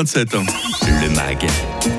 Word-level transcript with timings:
27. 0.00 0.34
Le 1.02 1.10
MAG, 1.10 1.46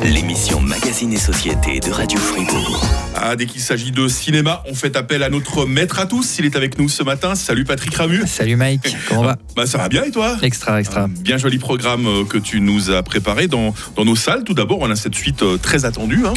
l'émission 0.01 0.59
Magazine 0.59 1.13
et 1.13 1.17
Société 1.19 1.79
de 1.79 1.92
Radio 1.92 2.17
Fribourg. 2.17 2.83
Ah, 3.16 3.35
dès 3.35 3.46
qu'il 3.46 3.62
s'agit 3.62 3.92
de 3.92 4.08
cinéma, 4.08 4.63
on 4.67 4.74
fait 4.74 4.96
appel 4.96 5.21
à 5.21 5.29
notre 5.29 5.67
maître 5.67 6.00
à 6.00 6.08
tous. 6.08 6.40
Il 6.40 6.45
est 6.45 6.56
avec 6.56 6.79
nous 6.79 6.90
ce 6.90 7.03
matin. 7.03 7.35
Salut 7.35 7.64
Patrick 7.64 7.93
Ramu. 7.93 8.23
Salut 8.25 8.55
Mike, 8.55 8.98
comment 9.07 9.21
va? 9.21 9.38
Bah 9.55 9.68
ça 9.68 9.77
va 9.77 9.88
bien 9.88 10.04
et 10.04 10.09
toi? 10.09 10.36
Extra, 10.41 10.79
extra. 10.79 11.02
Un 11.02 11.09
bien 11.09 11.38
joli 11.38 11.59
programme 11.59 12.07
euh, 12.07 12.25
que 12.25 12.39
tu 12.39 12.59
nous 12.59 12.89
as 12.89 13.04
préparé 13.04 13.48
dans, 13.48 13.75
dans 13.95 14.04
nos 14.04 14.15
salles. 14.15 14.45
Tout 14.45 14.55
d'abord, 14.55 14.79
on 14.81 14.89
a 14.89 14.95
cette 14.95 15.13
suite 15.13 15.43
euh, 15.43 15.57
très 15.59 15.86
attendue. 15.86 16.23
hein. 16.25 16.33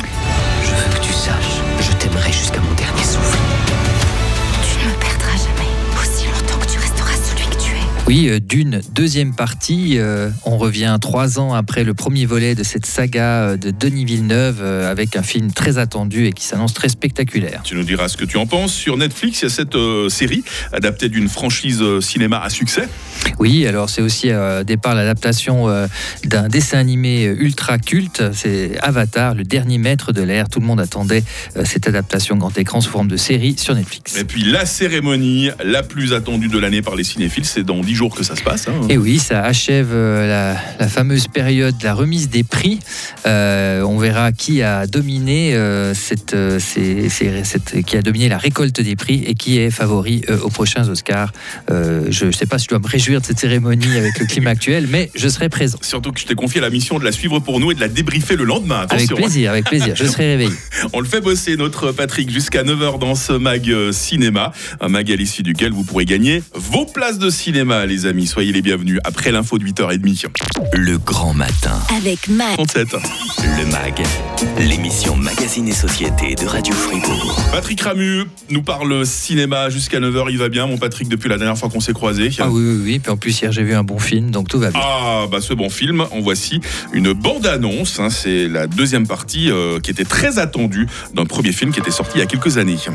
Oui, 8.06 8.28
euh, 8.28 8.38
d'une 8.38 8.82
deuxième 8.92 9.34
partie, 9.34 9.94
euh, 9.96 10.28
on 10.44 10.58
revient 10.58 10.98
trois 11.00 11.38
ans 11.38 11.54
après 11.54 11.84
le 11.84 11.94
premier 11.94 12.26
volet 12.26 12.54
de 12.54 12.62
cette 12.62 12.84
saga 12.84 13.22
euh, 13.22 13.56
de 13.56 13.70
Denis 13.70 14.04
Villeneuve 14.04 14.58
euh, 14.60 14.90
avec 14.90 15.16
un 15.16 15.22
film 15.22 15.50
très 15.52 15.78
attendu 15.78 16.26
et 16.26 16.32
qui 16.32 16.44
s'annonce 16.44 16.74
très 16.74 16.90
spectaculaire. 16.90 17.62
Tu 17.64 17.74
nous 17.74 17.82
diras 17.82 18.08
ce 18.08 18.18
que 18.18 18.26
tu 18.26 18.36
en 18.36 18.44
penses. 18.46 18.74
Sur 18.74 18.98
Netflix, 18.98 19.40
il 19.40 19.44
y 19.44 19.46
a 19.46 19.48
cette 19.48 19.74
euh, 19.74 20.10
série 20.10 20.44
adaptée 20.74 21.08
d'une 21.08 21.30
franchise 21.30 21.82
cinéma 22.00 22.42
à 22.42 22.50
succès. 22.50 22.86
Oui, 23.38 23.66
alors 23.66 23.88
c'est 23.88 24.02
aussi 24.02 24.30
au 24.34 24.64
départ 24.64 24.94
l'adaptation 24.94 25.66
d'un 26.24 26.48
dessin 26.48 26.78
animé 26.78 27.24
ultra 27.24 27.78
culte, 27.78 28.22
c'est 28.32 28.78
Avatar, 28.80 29.34
le 29.34 29.44
dernier 29.44 29.78
maître 29.78 30.12
de 30.12 30.20
l'air. 30.20 30.48
Tout 30.48 30.60
le 30.60 30.66
monde 30.66 30.80
attendait 30.80 31.24
cette 31.64 31.88
adaptation 31.88 32.36
grand 32.36 32.56
écran 32.58 32.80
sous 32.80 32.90
forme 32.90 33.08
de 33.08 33.16
série 33.16 33.56
sur 33.56 33.74
Netflix. 33.74 34.18
Et 34.18 34.24
puis 34.24 34.44
la 34.44 34.66
cérémonie 34.66 35.50
la 35.64 35.82
plus 35.82 36.12
attendue 36.12 36.48
de 36.48 36.58
l'année 36.58 36.82
par 36.82 36.96
les 36.96 37.04
cinéphiles, 37.04 37.46
c'est 37.46 37.62
dans 37.62 37.80
10 37.80 37.93
jours 37.94 38.14
que 38.14 38.22
ça 38.24 38.36
se 38.36 38.42
passe. 38.42 38.68
hein. 38.68 38.86
Et 38.88 38.98
oui, 38.98 39.18
ça 39.18 39.42
achève 39.42 39.88
euh, 39.92 40.26
la, 40.28 40.60
la 40.80 40.88
fameuse 40.88 41.28
période 41.28 41.76
de 41.78 41.84
la 41.84 41.94
remise 41.94 42.28
des 42.28 42.42
prix. 42.44 42.78
Euh, 43.26 43.82
on 43.82 43.98
verra 43.98 44.32
qui 44.32 44.62
a 44.62 44.86
dominé 44.86 45.54
euh, 45.54 45.94
cette, 45.94 46.34
euh, 46.34 46.58
ces- 46.58 47.08
ces- 47.08 47.44
cette- 47.44 47.82
qui 47.84 47.96
a 47.96 48.02
dominé 48.02 48.28
la 48.28 48.38
récolte 48.38 48.80
des 48.80 48.96
prix 48.96 49.24
et 49.26 49.34
qui 49.34 49.58
est 49.58 49.70
favori 49.70 50.22
aux 50.42 50.50
prochains 50.50 50.88
Oscars. 50.88 51.32
Je 51.70 52.24
ne 52.26 52.32
sais 52.32 52.46
pas 52.46 52.58
si 52.58 52.64
je 52.64 52.70
dois 52.70 52.78
me 52.78 52.86
réjouir 52.88 53.20
de 53.20 53.26
cette 53.26 53.38
cérémonie 53.38 53.96
avec 53.96 54.18
le 54.18 54.26
climat 54.26 54.50
actuel, 54.54 54.86
mais 54.90 55.10
je 55.14 55.28
serai 55.28 55.48
présent. 55.48 55.78
Surtout 55.82 56.12
que 56.12 56.20
je 56.20 56.26
t'ai 56.26 56.34
confié 56.34 56.60
la 56.60 56.70
mission 56.70 56.98
de 56.98 57.04
la 57.04 57.12
suivre 57.12 57.38
pour 57.40 57.60
nous 57.60 57.70
et 57.70 57.74
de 57.74 57.80
la 57.80 57.88
débriefer 57.88 58.36
le 58.36 58.44
lendemain. 58.44 58.80
Avec 58.90 58.92
Attention, 58.92 59.16
hein. 59.16 59.20
plaisir, 59.20 59.50
avec 59.50 59.64
plaisir. 59.64 59.94
Je 59.96 60.04
serai 60.06 60.26
réveillé. 60.36 60.50
On 60.92 61.00
le 61.00 61.06
fait 61.06 61.20
bosser, 61.20 61.56
notre 61.56 61.92
Patrick, 61.92 62.30
jusqu'à 62.30 62.62
9h 62.62 62.98
dans 62.98 63.14
ce 63.14 63.32
mag 63.32 63.70
cinéma. 63.92 64.52
Un 64.80 64.88
mag 64.88 65.10
à 65.10 65.16
l'issue 65.16 65.42
duquel 65.42 65.72
vous 65.72 65.84
pourrez 65.84 66.04
gagner 66.04 66.42
vos 66.54 66.84
places 66.86 67.18
de 67.18 67.30
cinéma, 67.30 67.83
les 67.86 68.06
amis. 68.06 68.26
Soyez 68.26 68.52
les 68.52 68.62
bienvenus 68.62 68.98
après 69.04 69.30
l'info 69.32 69.58
de 69.58 69.64
8h30. 69.64 70.26
Le 70.72 70.98
grand 70.98 71.34
matin. 71.34 71.78
Avec 71.96 72.28
Mac. 72.28 72.54
37. 72.54 72.96
Le 73.58 73.66
MAG, 73.70 74.02
l'émission 74.58 75.16
Magazine 75.16 75.68
et 75.68 75.72
Société 75.72 76.34
de 76.34 76.46
Radio 76.46 76.74
Fribourg. 76.74 77.36
Patrick 77.52 77.80
Ramu 77.82 78.24
nous 78.50 78.62
parle 78.62 79.04
cinéma 79.04 79.68
jusqu'à 79.70 80.00
9h. 80.00 80.26
Il 80.30 80.38
va 80.38 80.48
bien, 80.48 80.66
mon 80.66 80.78
Patrick, 80.78 81.08
depuis 81.08 81.28
la 81.28 81.36
dernière 81.38 81.58
fois 81.58 81.68
qu'on 81.68 81.80
s'est 81.80 81.92
croisés. 81.92 82.30
Ah 82.38 82.48
oui, 82.50 82.62
oui, 82.64 82.80
oui. 82.84 82.98
Puis 82.98 83.10
en 83.12 83.16
plus, 83.16 83.40
hier, 83.40 83.52
j'ai 83.52 83.62
vu 83.62 83.74
un 83.74 83.84
bon 83.84 83.98
film, 83.98 84.30
donc 84.30 84.48
tout 84.48 84.58
va 84.58 84.70
bien. 84.70 84.80
Ah, 84.82 85.26
bah 85.30 85.38
ce 85.40 85.52
bon 85.54 85.70
film, 85.70 86.00
en 86.10 86.20
voici 86.20 86.60
une 86.92 87.12
bande-annonce. 87.12 88.00
hein. 88.00 88.10
c'est 88.10 88.48
la 88.48 88.66
deuxième 88.66 89.06
partie 89.06 89.50
euh, 89.50 89.78
qui 89.80 89.90
était 89.90 90.04
très 90.04 90.38
attendue 90.38 90.86
d'un 91.14 91.26
premier 91.26 91.52
film 91.52 91.72
qui 91.72 91.80
était 91.80 91.90
sorti 91.90 92.12
il 92.16 92.20
y 92.20 92.22
a 92.22 92.26
quelques 92.26 92.56
années. 92.58 92.78
Tout 92.84 92.92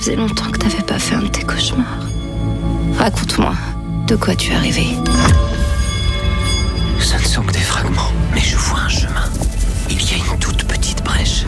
faisait 0.00 0.16
longtemps 0.16 0.50
que 0.50 0.56
t'avais 0.56 0.82
pas 0.82 0.98
fait 0.98 1.14
un 1.14 1.20
de 1.20 1.26
tes 1.26 1.42
cauchemars. 1.42 2.06
Raconte-moi, 2.98 3.52
de 4.06 4.16
quoi 4.16 4.34
tu 4.34 4.50
es 4.50 4.54
arrivé 4.54 4.86
Ce 6.98 7.16
ne 7.16 7.22
sont 7.22 7.42
que 7.42 7.52
des 7.52 7.58
fragments, 7.58 8.10
mais 8.32 8.40
je 8.40 8.56
vois 8.56 8.80
un 8.80 8.88
chemin. 8.88 9.28
Il 9.90 10.02
y 10.02 10.14
a 10.14 10.16
une 10.16 10.38
toute 10.38 10.64
petite 10.64 11.04
brèche. 11.04 11.44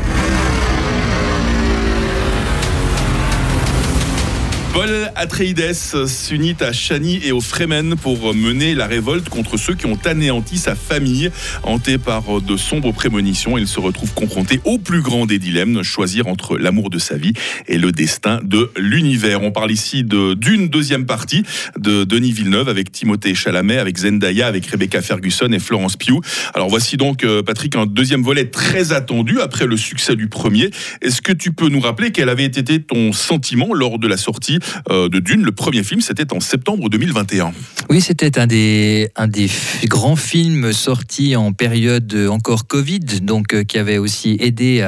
Paul 4.73 5.13
Atreides 5.17 5.75
s'unit 5.75 6.57
à 6.61 6.73
Shani 6.73 7.21
et 7.25 7.33
aux 7.33 7.43
Fremen 7.43 7.95
pour 7.95 8.35
mener 8.35 8.75
la 8.75 8.87
révolte 8.87 9.29
contre 9.29 9.59
ceux 9.59 9.75
qui 9.75 9.85
ont 9.85 9.99
anéanti 10.07 10.57
sa 10.57 10.75
famille. 10.75 11.31
Hanté 11.63 11.99
par 11.99 12.41
de 12.41 12.57
sombres 12.57 12.95
prémonitions, 12.95 13.59
il 13.59 13.69
se 13.69 13.79
retrouve 13.81 14.15
confronté 14.15 14.61
au 14.65 14.79
plus 14.79 15.03
grand 15.03 15.27
des 15.27 15.39
dilemmes, 15.39 15.83
choisir 15.83 16.27
entre 16.27 16.57
l'amour 16.57 16.89
de 16.89 16.99
sa 16.99 17.17
vie 17.17 17.35
et 17.69 17.77
le 17.77 17.93
destin 17.93 18.41
de 18.43 18.71
l'univers. 18.79 19.43
On 19.43 19.53
parle 19.53 19.73
ici 19.73 20.05
d'une 20.05 20.69
deuxième 20.69 21.05
partie 21.05 21.43
de 21.79 22.05
Denis 22.05 22.33
Villeneuve 22.33 22.71
avec 22.71 22.91
Timothée 22.91 23.35
Chalamet, 23.35 23.77
avec 23.77 23.99
Zendaya, 23.99 24.47
avec 24.47 24.65
Rebecca 24.65 25.03
Ferguson 25.03 25.53
et 25.53 25.59
Florence 25.59 25.97
Pugh. 25.97 26.21
Alors 26.55 26.71
voici 26.71 26.97
donc, 26.97 27.25
euh, 27.25 27.43
Patrick, 27.43 27.77
un 27.77 27.85
deuxième 27.85 28.23
volet 28.23 28.47
très 28.47 28.93
attendu 28.93 29.39
après 29.43 29.67
le 29.67 29.77
succès 29.77 30.17
du 30.17 30.29
premier. 30.29 30.71
Est-ce 31.03 31.21
que 31.21 31.33
tu 31.33 31.53
peux 31.53 31.69
nous 31.69 31.81
rappeler 31.81 32.11
quel 32.11 32.31
avait 32.31 32.47
été 32.47 32.81
ton 32.81 33.13
sentiment 33.13 33.75
lors 33.75 33.99
de 33.99 34.09
la 34.09 34.17
sortie 34.17 34.61
euh, 34.91 35.09
de 35.09 35.19
Dune 35.19 35.43
Le 35.43 35.53
premier 35.53 35.83
film, 35.83 36.01
c'était 36.01 36.33
en 36.33 36.41
septembre 36.41 36.89
2021. 36.89 37.53
Oui, 37.91 38.01
c'était 38.01 38.39
un 38.39 38.47
des, 38.47 39.11
un 39.17 39.27
des 39.27 39.49
grands 39.85 40.17
films 40.17 40.73
sortis 40.73 41.37
en 41.37 41.53
période 41.53 42.15
encore 42.31 42.67
Covid, 42.67 43.01
donc 43.23 43.55
euh, 43.55 43.65
qui 43.65 43.79
avait 43.79 43.99
aussi 43.99 44.37
aidé 44.41 44.83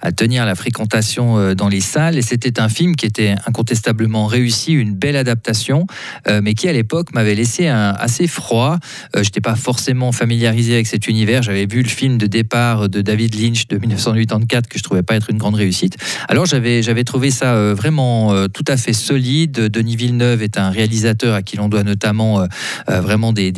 à, 0.00 0.12
tenir 0.12 0.44
la 0.44 0.54
fréquentation 0.54 1.38
euh, 1.38 1.54
dans 1.54 1.68
les 1.68 1.80
salles. 1.80 2.18
Et 2.18 2.22
c'était 2.22 2.60
un 2.60 2.68
film 2.68 2.96
qui 2.96 3.06
était 3.06 3.34
incontestablement 3.46 4.26
réussi, 4.26 4.72
une 4.72 4.94
belle 4.94 5.16
adaptation, 5.16 5.86
mais 6.42 6.54
qui 6.54 6.68
à 6.68 6.72
l'époque 6.72 7.12
m'avait 7.12 7.34
laissé 7.34 7.68
un, 7.68 7.90
assez 7.90 8.26
froid. 8.26 8.78
Je 9.14 9.20
n'étais 9.20 9.40
pas 9.40 9.54
forcément 9.54 10.12
familiarisé 10.12 10.74
avec 10.74 10.86
cet 10.86 11.08
univers. 11.08 11.42
J'avais 11.42 11.66
vu 11.66 11.82
le 11.82 11.88
film 11.88 12.18
de 12.18 12.26
départ 12.26 12.88
de 12.88 13.00
David 13.00 13.34
Lynch 13.34 13.68
de 13.68 13.78
1984 13.78 14.68
que 14.68 14.78
je 14.78 14.82
trouvais 14.82 15.02
pas 15.02 15.16
être 15.16 15.30
une 15.30 15.38
grande 15.38 15.54
réussite. 15.54 15.96
Alors 16.28 16.46
j'avais 16.46 16.82
j'avais 16.82 17.04
trouvé 17.04 17.30
ça 17.30 17.74
vraiment 17.74 18.48
tout 18.48 18.64
à 18.66 18.76
fait 18.76 18.92
solide. 18.92 19.17
Denis 19.18 19.96
Villeneuve 19.96 20.42
est 20.42 20.58
un 20.58 20.70
réalisateur 20.70 21.34
à 21.34 21.42
qui 21.42 21.56
l'on 21.56 21.68
doit 21.68 21.82
notamment 21.82 22.40
euh, 22.40 22.46
euh, 22.88 23.00
vraiment 23.00 23.32
des, 23.32 23.52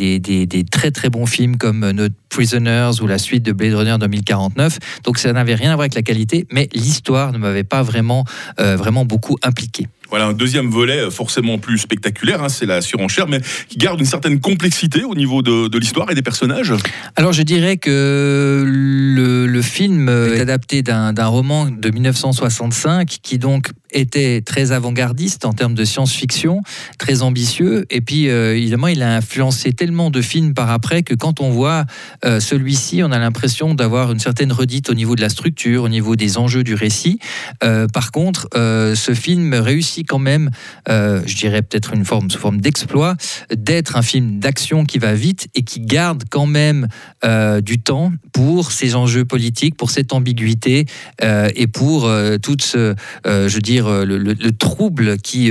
très 0.70 0.90
très 0.90 1.10
bons 1.10 1.26
films 1.26 1.56
comme 1.56 1.84
euh, 1.84 1.92
Not 1.92 2.08
Prisoners 2.28 3.02
ou 3.02 3.06
la 3.06 3.18
suite 3.18 3.42
de 3.42 3.52
Blade 3.52 3.74
Runner 3.74 3.96
2049. 3.98 4.78
Donc 5.04 5.18
ça 5.18 5.32
n'avait 5.32 5.54
rien 5.54 5.72
à 5.72 5.74
voir 5.74 5.82
avec 5.82 5.94
la 5.94 6.02
qualité, 6.02 6.46
mais 6.52 6.68
l'histoire 6.72 7.32
ne 7.32 7.38
m'avait 7.38 7.64
pas 7.64 7.82
vraiment 7.82 8.24
vraiment 8.58 9.04
beaucoup 9.04 9.36
impliqué. 9.42 9.86
Voilà 10.10 10.26
un 10.26 10.32
deuxième 10.32 10.68
volet 10.68 10.98
euh, 10.98 11.10
forcément 11.10 11.58
plus 11.58 11.78
spectaculaire, 11.78 12.42
hein, 12.42 12.48
c'est 12.48 12.66
la 12.66 12.80
surenchère, 12.80 13.28
mais 13.28 13.40
qui 13.68 13.78
garde 13.78 14.00
une 14.00 14.06
certaine 14.06 14.40
complexité 14.40 15.04
au 15.04 15.14
niveau 15.14 15.40
de, 15.40 15.78
l'histoire 15.78 16.10
et 16.10 16.14
des 16.14 16.22
personnages. 16.22 16.74
Alors 17.16 17.32
je 17.32 17.42
dirais 17.42 17.76
que 17.76 18.64
le, 18.66 19.62
film 19.62 20.08
euh, 20.08 20.34
est 20.34 20.40
adapté 20.40 20.82
d'un 20.82 21.26
roman 21.26 21.66
de 21.66 21.90
1965 21.90 23.18
qui 23.22 23.38
donc 23.38 23.68
était 23.92 24.40
très 24.40 24.72
avant-gardiste 24.72 25.44
en 25.44 25.52
termes 25.52 25.74
de 25.74 25.84
science-fiction, 25.84 26.62
très 26.96 27.22
ambitieux. 27.22 27.84
Et 27.90 28.00
puis, 28.00 28.28
euh, 28.28 28.56
évidemment, 28.56 28.86
il 28.86 29.02
a 29.02 29.16
influencé 29.16 29.72
tellement 29.72 30.10
de 30.10 30.22
films 30.22 30.54
par 30.54 30.70
après 30.70 31.02
que 31.02 31.14
quand 31.14 31.40
on 31.40 31.50
voit 31.50 31.84
celui-ci, 32.24 33.02
on 33.02 33.12
a 33.12 33.18
l'impression 33.18 33.74
d'avoir 33.74 34.12
une 34.12 34.18
certaine 34.18 34.52
redite 34.52 34.88
au 34.90 34.94
niveau 34.94 35.14
de 35.14 35.20
la 35.20 35.28
structure, 35.28 35.84
au 35.84 35.88
niveau 35.88 36.16
des 36.16 36.38
enjeux 36.38 36.64
du 36.64 36.74
récit. 36.74 37.18
Par 37.60 38.10
contre, 38.12 38.48
ce 38.54 39.14
film 39.14 39.54
réussit 39.54 39.99
quand 40.04 40.18
même, 40.18 40.50
euh, 40.88 41.22
je 41.26 41.36
dirais 41.36 41.62
peut-être 41.62 41.92
une 41.94 42.04
forme 42.04 42.30
sous 42.30 42.38
forme 42.38 42.60
d'exploit, 42.60 43.16
d'être 43.54 43.96
un 43.96 44.02
film 44.02 44.38
d'action 44.38 44.84
qui 44.84 44.98
va 44.98 45.14
vite 45.14 45.48
et 45.54 45.62
qui 45.62 45.80
garde 45.80 46.24
quand 46.30 46.46
même 46.46 46.88
euh, 47.24 47.60
du 47.60 47.78
temps 47.80 48.12
pour 48.32 48.72
ces 48.72 48.94
enjeux 48.94 49.24
politiques, 49.24 49.76
pour 49.76 49.90
cette 49.90 50.12
ambiguïté 50.12 50.86
euh, 51.22 51.48
et 51.54 51.66
pour 51.66 52.10
tout 52.42 52.56
ce, 52.60 52.94
je 53.26 53.48
veux 53.54 53.60
dire, 53.60 53.88
le, 53.88 54.18
le- 54.18 54.32
le 54.34 54.52
trouble 54.52 55.18
qui, 55.18 55.50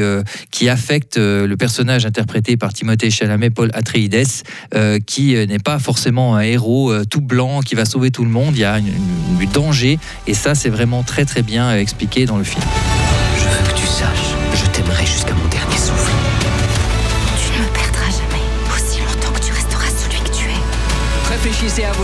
qui 0.51 0.69
affecte 0.69 1.17
le 1.17 1.55
personnage 1.55 2.05
interprété 2.05 2.57
par 2.57 2.73
Timothée 2.73 3.11
Chalamet, 3.11 3.49
Paul 3.49 3.69
Atreides, 3.73 4.25
qui 5.05 5.33
n'est 5.33 5.59
pas 5.59 5.79
forcément 5.79 6.35
un 6.35 6.41
héros 6.41 6.93
tout 7.05 7.21
blanc 7.21 7.61
qui 7.61 7.75
va 7.75 7.85
sauver 7.85 8.11
tout 8.11 8.23
le 8.23 8.29
monde. 8.29 8.55
Il 8.55 8.61
y 8.61 8.65
a 8.65 8.79
du 8.79 9.45
danger 9.47 9.99
et 10.27 10.33
ça, 10.33 10.55
c'est 10.55 10.69
vraiment 10.69 11.03
très 11.03 11.25
très 11.25 11.41
bien 11.41 11.75
expliqué 11.77 12.25
dans 12.25 12.37
le 12.37 12.43
film. 12.43 12.63
Je 13.37 13.43
veux 13.43 13.71
que 13.73 13.79
tu 13.79 13.85
saches, 13.85 14.28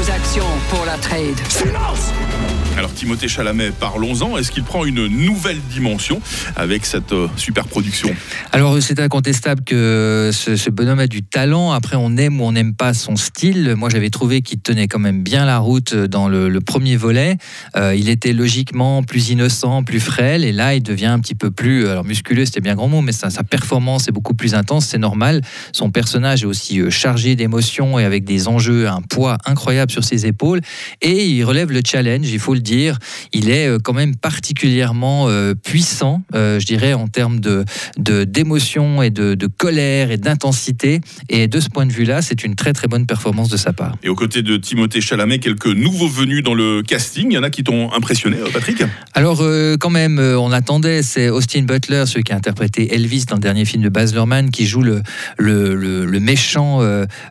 cosa 0.06 0.15
pour 0.70 0.86
la 0.86 0.98
trade. 0.98 1.38
Silence 1.50 2.12
Alors 2.78 2.94
Timothée 2.94 3.30
Chalamet, 3.30 3.72
parlons-en. 3.72 4.38
Est-ce 4.38 4.52
qu'il 4.52 4.64
prend 4.64 4.84
une 4.84 5.08
nouvelle 5.08 5.60
dimension 5.70 6.20
avec 6.58 6.86
cette 6.86 7.14
euh, 7.14 7.28
super 7.38 7.66
production 7.68 8.10
Alors 8.52 8.82
c'est 8.82 9.00
incontestable 9.00 9.64
que 9.64 10.32
ce, 10.34 10.70
bonhomme 10.70 11.00
a 11.00 11.08
du 11.08 11.24
talent. 11.24 11.72
Après, 11.72 11.96
on 11.96 12.18
aime 12.18 12.42
ou 12.42 12.44
on 12.44 12.52
n'aime 12.52 12.74
pas 12.74 12.94
son 12.94 13.16
style. 13.16 13.76
Moi, 13.78 13.90
j'avais 13.90 14.10
trouvé 14.10 14.42
qu'il 14.42 14.60
tenait 14.60 14.88
quand 14.90 15.00
même 15.00 15.24
bien 15.24 15.46
la 15.46 15.60
route 15.60 15.96
dans 15.96 16.28
le, 16.28 16.60
premier 16.60 16.98
volet. 16.98 17.38
Euh, 17.78 17.96
il 17.96 18.10
était 18.10 18.34
logiquement 18.34 19.04
plus 19.04 19.30
innocent, 19.30 19.84
plus 19.84 20.00
frêle, 20.00 20.44
et 20.44 20.52
là, 20.52 20.74
il 20.74 20.82
devient 20.82 21.06
un 21.06 21.20
petit 21.20 21.36
peu 21.36 21.52
plus, 21.52 21.88
alors 21.88 22.04
musculeux, 22.04 22.46
c'était 22.46 22.62
bien 22.62 22.76
grand 22.76 22.88
mot, 22.88 23.02
mais 23.02 23.12
sa, 23.12 23.30
sa 23.30 23.44
performance 23.44 24.08
est 24.08 24.12
beaucoup 24.12 24.34
plus 24.34 24.56
intense. 24.56 24.88
C'est 24.88 24.98
normal. 24.98 25.42
Son 25.72 25.92
personnage 25.92 26.44
est 26.44 26.48
aussi 26.48 26.82
euh, 26.82 26.90
chargé 26.90 27.36
d'émotions 27.36 28.00
et 28.00 28.04
avec 28.04 28.26
des 28.26 28.48
enjeux, 28.48 28.90
un 28.90 29.02
poids 29.02 29.38
incroyable 29.46 29.92
sur 29.92 30.04
ses 30.04 30.25
épaules, 30.26 30.62
et 31.02 31.26
il 31.26 31.44
relève 31.44 31.72
le 31.72 31.82
challenge. 31.86 32.30
Il 32.30 32.40
faut 32.40 32.54
le 32.54 32.60
dire, 32.60 32.98
il 33.34 33.50
est 33.50 33.68
euh, 33.68 33.80
quand 33.82 33.94
même 33.94 34.16
particulièrement 34.16 35.28
euh, 35.30 35.54
puissant, 35.54 36.24
euh, 36.34 36.60
je 36.60 36.66
dirais, 36.66 36.94
en 36.94 37.08
termes 37.08 37.40
de 37.40 37.66
d'émotion 37.98 39.02
et 39.02 39.10
de, 39.10 39.48
colère 39.48 40.12
et 40.12 40.18
d'intensité. 40.18 41.02
Et 41.30 41.48
de 41.48 41.60
ce 41.60 41.70
point 41.70 41.86
de 41.86 41.92
vue-là, 41.92 42.22
c'est 42.22 42.44
une 42.44 42.56
très 42.56 42.74
très 42.74 42.88
bonne 42.88 43.06
performance 43.06 43.50
de 43.50 43.58
sa 43.58 43.74
part. 43.74 43.96
Et 44.04 44.10
aux 44.10 44.16
côtés 44.16 44.42
de 44.42 44.58
Timothée 44.58 45.02
Chalamet, 45.02 45.40
quelques 45.40 45.68
nouveaux 45.68 46.08
venus 46.08 46.44
dans 46.44 46.54
le 46.54 46.82
casting. 46.82 47.28
Il 47.30 47.34
y 47.34 47.38
en 47.38 47.44
a 47.44 47.50
qui 47.50 47.64
t'ont 47.64 47.92
impressionné, 47.94 48.38
Patrick? 48.52 48.84
Alors, 49.14 49.44
quand 49.80 49.90
même, 49.90 50.20
on 50.20 50.52
attendait, 50.52 51.04
c'est 51.04 51.30
Austin 51.30 51.64
Butler, 51.64 52.06
celui 52.06 52.24
qui 52.24 52.34
a 52.34 52.36
interprété 52.36 52.94
Elvis 52.94 53.26
dans 53.26 53.36
le 53.36 53.42
dernier 53.42 53.66
film 53.66 53.84
de 53.84 53.90
Baz 53.90 54.14
Luhrmann, 54.14 54.52
qui 54.52 54.66
joue 54.66 54.82
le, 54.82 55.02
le, 55.38 55.76
le, 55.76 56.20
méchant, 56.20 56.82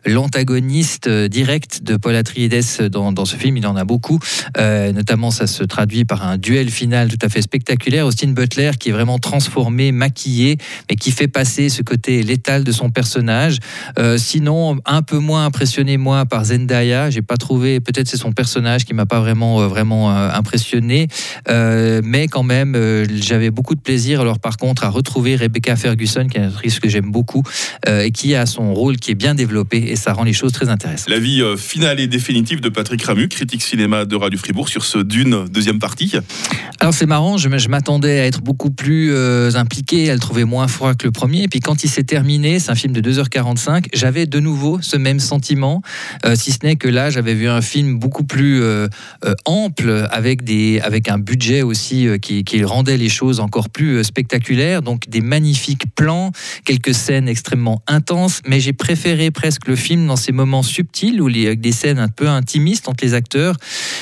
l'antagoniste 0.05 1.09
direct 1.09 1.83
de 1.83 1.97
Paul 1.97 2.15
Atreides 2.15 2.61
dans, 2.81 3.25
ce 3.25 3.35
film. 3.35 3.57
Il 3.57 3.67
en 3.67 3.75
a 3.75 3.83
beaucoup, 3.85 4.19
notamment 4.57 5.31
ça 5.31 5.47
se 5.47 5.63
traduit 5.63 6.05
par 6.05 6.25
un 6.27 6.37
duel 6.37 6.69
final 6.69 7.09
tout 7.09 7.25
à 7.25 7.29
fait 7.29 7.41
spectaculaire. 7.41 8.05
Austin 8.05 8.29
Butler 8.29 8.71
qui 8.79 8.89
est 8.89 8.91
vraiment 8.91 9.19
transformé, 9.19 9.91
maquillé, 9.91 10.57
mais 10.89 10.95
qui 10.95 11.11
fait 11.11 11.27
passer 11.27 11.69
ce 11.69 11.81
côté 11.81 12.23
létal 12.23 12.63
de 12.63 12.71
son 12.71 12.89
personnage. 12.89 13.59
Euh, 13.97 14.17
sinon, 14.17 14.77
un 14.85 15.01
peu 15.01 15.17
moins 15.17 15.45
impressionné 15.45 15.97
moi 15.97 16.25
par 16.25 16.45
Zendaya. 16.45 17.09
J'ai 17.09 17.21
pas 17.21 17.37
trouvé, 17.37 17.79
peut-être 17.79 18.07
c'est 18.07 18.17
son 18.17 18.31
personnage 18.31 18.85
qui 18.85 18.93
m'a 18.93 19.05
pas 19.05 19.19
vraiment 19.19 19.61
euh, 19.61 19.67
vraiment 19.67 20.11
euh, 20.11 20.29
impressionné, 20.31 21.07
mais 21.47 22.27
quand 22.27 22.43
même 22.43 22.75
j'avais 23.15 23.51
beaucoup 23.51 23.75
de 23.75 23.79
plaisir. 23.79 24.21
Alors 24.21 24.39
par 24.39 24.57
contre 24.57 24.83
à 24.83 24.89
retrouver 24.89 25.35
Rebecca 25.35 25.75
Ferguson, 25.75 26.27
qui 26.27 26.37
est 26.37 26.41
une 26.41 26.47
actrice 26.47 26.79
que 26.79 26.89
j'aime 26.89 27.11
beaucoup 27.11 27.43
et 27.87 28.11
qui 28.11 28.35
a 28.35 28.45
son 28.45 28.73
rôle 28.73 28.97
qui 28.97 29.11
est 29.11 29.15
bien 29.15 29.35
développé 29.35 29.77
et 29.77 29.95
ça 29.95 30.13
rend 30.13 30.23
les 30.23 30.33
choses 30.33 30.51
très 30.51 30.69
intéressantes. 30.69 31.09
La 31.09 31.19
vie 31.19 31.41
finale 31.57 31.99
et 31.99 32.07
définitive 32.07 32.61
de 32.65 32.69
Patrick 32.71 33.03
Ramu, 33.03 33.27
critique 33.27 33.61
cinéma 33.61 34.05
de 34.05 34.15
Radio 34.15 34.39
Fribourg 34.39 34.69
sur 34.69 34.85
ce 34.85 34.97
d'une 34.97 35.45
deuxième 35.45 35.77
partie 35.77 36.13
Alors 36.79 36.95
c'est 36.95 37.05
marrant, 37.05 37.37
je, 37.37 37.47
m'attendais 37.69 38.19
à 38.19 38.25
être 38.25 38.41
beaucoup 38.41 38.71
plus 38.71 39.13
euh, 39.13 39.51
impliqué, 39.53 40.09
à 40.09 40.15
le 40.15 40.19
trouver 40.19 40.45
moins 40.45 40.67
froid 40.67 40.95
que 40.95 41.05
le 41.05 41.11
premier. 41.11 41.43
Et 41.43 41.47
puis 41.47 41.59
quand 41.59 41.83
il 41.83 41.89
s'est 41.91 42.05
terminé, 42.05 42.57
c'est 42.57 42.71
un 42.71 42.75
film 42.75 42.91
de 42.91 43.01
2h45, 43.01 43.89
j'avais 43.93 44.25
de 44.25 44.39
nouveau 44.39 44.79
ce 44.81 44.97
même 44.97 45.19
sentiment, 45.19 45.83
euh, 46.25 46.35
si 46.35 46.51
ce 46.51 46.57
n'est 46.63 46.75
que 46.75 46.87
là 46.87 47.11
j'avais 47.11 47.35
vu 47.35 47.47
un 47.47 47.61
film 47.61 47.99
beaucoup 47.99 48.23
plus 48.23 48.63
euh, 48.63 48.87
ample, 49.45 50.07
avec, 50.09 50.43
des, 50.43 50.79
avec 50.79 51.07
un 51.07 51.19
budget 51.19 51.61
aussi 51.61 52.07
qui, 52.19 52.43
qui, 52.43 52.63
rendait 52.63 52.97
les 52.97 53.09
choses 53.09 53.39
encore 53.39 53.69
plus 53.69 54.03
spectaculaires. 54.03 54.81
Donc 54.81 55.07
des 55.07 55.21
magnifiques 55.21 55.83
plans, 55.93 56.31
quelques 56.63 56.95
scènes 56.95 57.29
extrêmement 57.29 57.83
intenses, 57.85 58.41
mais 58.47 58.59
j'ai 58.59 58.73
préféré 58.73 59.29
presque 59.29 59.67
le 59.67 59.75
film 59.75 60.07
dans 60.07 60.15
ces 60.15 60.31
moments 60.31 60.63
subtils, 60.63 61.21
où 61.21 61.27
les, 61.27 61.45
avec 61.45 61.61
des 61.61 61.71
scènes 61.71 61.99
un 61.99 62.07
peu 62.07 62.27
entre 62.87 63.03
les 63.03 63.13
acteurs, 63.13 63.55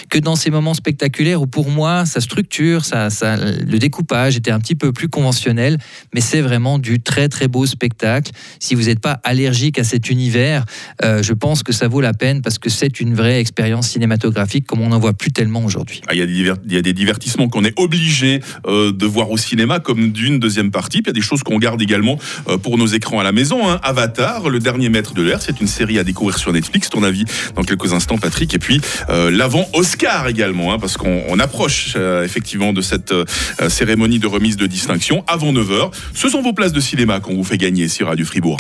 que 0.09 0.19
dans 0.19 0.35
ces 0.35 0.49
moments 0.49 0.73
spectaculaires 0.73 1.41
où 1.41 1.47
pour 1.47 1.69
moi, 1.69 2.05
sa 2.05 2.21
structure, 2.21 2.85
ça, 2.85 3.09
le 3.37 3.77
découpage 3.77 4.37
était 4.37 4.51
un 4.51 4.59
petit 4.59 4.75
peu 4.75 4.91
plus 4.91 5.09
conventionnel, 5.09 5.77
mais 6.13 6.21
c'est 6.21 6.41
vraiment 6.41 6.79
du 6.79 7.01
très 7.01 7.29
très 7.29 7.47
beau 7.47 7.65
spectacle. 7.65 8.31
Si 8.59 8.75
vous 8.75 8.83
n'êtes 8.83 8.99
pas 8.99 9.19
allergique 9.23 9.79
à 9.79 9.83
cet 9.83 10.09
univers, 10.09 10.65
euh, 11.03 11.23
je 11.23 11.33
pense 11.33 11.63
que 11.63 11.71
ça 11.71 11.87
vaut 11.87 12.01
la 12.01 12.13
peine 12.13 12.41
parce 12.41 12.59
que 12.59 12.69
c'est 12.69 12.99
une 12.99 13.13
vraie 13.15 13.39
expérience 13.39 13.89
cinématographique 13.89 14.65
comme 14.65 14.81
on 14.81 14.89
n'en 14.89 14.99
voit 14.99 15.13
plus 15.13 15.31
tellement 15.31 15.63
aujourd'hui. 15.63 16.01
Ah, 16.07 16.13
il 16.13 16.19
y, 16.19 16.77
a 16.77 16.81
des 16.81 16.93
divertissements 16.93 17.49
qu'on 17.49 17.63
est 17.63 17.77
obligé 17.79 18.41
euh, 18.67 18.91
de 18.91 19.05
voir 19.05 19.31
au 19.31 19.37
cinéma, 19.37 19.79
comme 19.79 20.11
d'une 20.11 20.39
deuxième 20.39 20.71
partie. 20.71 21.01
Puis 21.01 21.11
il 21.11 21.15
y 21.15 21.17
a 21.17 21.21
des 21.21 21.21
choses 21.21 21.43
qu'on 21.43 21.59
garde 21.59 21.81
également 21.81 22.17
euh, 22.47 22.57
pour 22.57 22.77
nos 22.77 22.87
écrans 22.87 23.19
à 23.19 23.23
la 23.23 23.31
maison. 23.31 23.69
Hein. 23.69 23.79
Avatar, 23.83 24.49
le 24.49 24.59
dernier 24.59 24.89
maître 24.89 25.13
de 25.13 25.21
l'air, 25.21 25.41
c'est 25.41 25.59
une 25.61 25.67
série 25.67 25.99
à 25.99 26.03
découvrir 26.03 26.37
sur 26.37 26.51
Netflix. 26.53 26.89
Ton 26.89 27.03
avis 27.03 27.25
dans 27.55 27.63
quelques 27.63 27.93
instants, 27.93 28.17
Patrick? 28.17 28.42
Et 28.53 28.59
puis 28.59 28.81
l'avant 29.09 29.67
Oscar 29.73 30.27
également, 30.27 30.73
hein, 30.73 30.79
parce 30.79 30.97
qu'on 30.97 31.39
approche 31.39 31.93
euh, 31.95 32.23
effectivement 32.23 32.73
de 32.73 32.81
cette 32.81 33.11
euh, 33.11 33.25
cérémonie 33.69 34.19
de 34.19 34.27
remise 34.27 34.57
de 34.57 34.67
distinction 34.67 35.23
avant 35.27 35.51
9h. 35.53 35.91
Ce 36.13 36.29
sont 36.29 36.41
vos 36.41 36.53
places 36.53 36.73
de 36.73 36.79
cinéma 36.79 37.19
qu'on 37.19 37.35
vous 37.35 37.43
fait 37.43 37.57
gagner 37.57 37.87
sur. 37.87 38.07
Radio 38.07 38.25
Fribourg. 38.25 38.57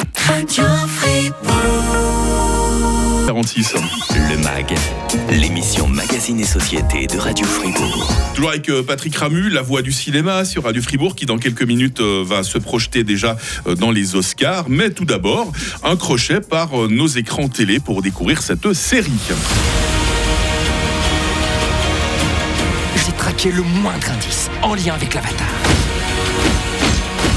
46. 3.43 3.73
Le 4.29 4.37
MAG, 4.37 4.73
l'émission 5.29 5.85
Magazine 5.87 6.39
et 6.39 6.45
Société 6.45 7.07
de 7.07 7.17
Radio 7.17 7.45
Fribourg. 7.45 8.09
Toujours 8.33 8.51
avec 8.51 8.69
euh, 8.69 8.83
Patrick 8.83 9.13
Ramu, 9.17 9.49
la 9.49 9.61
voix 9.61 9.81
du 9.81 9.91
cinéma 9.91 10.45
sur 10.45 10.63
Radio 10.63 10.81
Fribourg, 10.81 11.13
qui 11.13 11.25
dans 11.25 11.37
quelques 11.37 11.63
minutes 11.63 11.99
va 11.99 12.43
se 12.43 12.57
projeter 12.57 13.03
déjà 13.03 13.35
dans 13.77 13.91
les 13.91 14.15
Oscars. 14.15 14.69
Mais 14.69 14.91
tout 14.91 15.03
d'abord, 15.03 15.51
un 15.83 15.97
crochet 15.97 16.39
par 16.39 16.69
nos 16.87 17.07
écrans 17.07 17.49
télé 17.49 17.79
pour 17.81 18.01
découvrir 18.01 18.41
cette 18.41 18.71
série. 18.71 19.11
traquer 23.17 23.51
le 23.51 23.61
moindre 23.61 24.09
indice 24.09 24.49
en 24.61 24.75
lien 24.75 24.93
avec 24.95 25.13
l'avatar. 25.13 25.47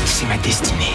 C'est 0.05 0.27
ma 0.27 0.37
destinée. 0.39 0.95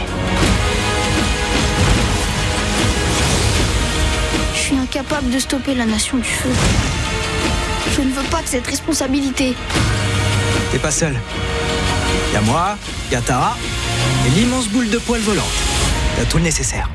Suis 4.72 4.80
incapable 4.80 5.30
de 5.30 5.40
stopper 5.40 5.76
la 5.76 5.86
nation 5.86 6.18
du 6.18 6.24
feu. 6.24 6.50
Je 7.96 8.02
ne 8.02 8.12
veux 8.12 8.24
pas 8.30 8.42
de 8.42 8.48
cette 8.48 8.66
responsabilité. 8.66 9.54
T'es 10.72 10.80
pas 10.80 10.92
seul. 10.92 11.16
Y 12.34 12.38
a 12.38 12.42
moi, 12.42 12.78
y 13.12 13.16
a 13.16 13.22
Tara, 13.22 13.58
et 14.26 14.30
l'immense 14.30 14.70
boule 14.70 14.90
de 14.90 14.98
poils 14.98 15.22
volante. 15.22 15.46
T'as 16.16 16.26
tout 16.26 16.38
le 16.38 16.44
nécessaire. 16.44 16.90